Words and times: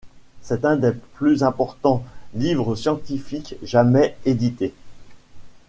C'est 0.41 0.65
un 0.65 0.77
des 0.77 0.93
plus 1.13 1.43
importants 1.43 2.03
livres 2.33 2.73
scientifiques 2.75 3.55
jamais 3.61 4.17
édités. 4.25 4.73